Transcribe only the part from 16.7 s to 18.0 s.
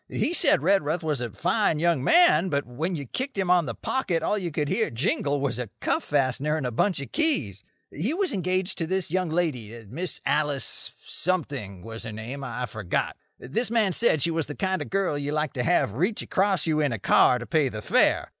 in a car to pay the